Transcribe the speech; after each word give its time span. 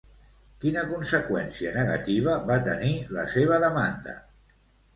Quina 0.63 0.85
conseqüència 0.93 1.75
negativa 1.75 2.39
va 2.49 2.57
tenir 2.71 2.97
la 3.19 3.29
seva 3.37 3.63
demanda? 3.69 4.21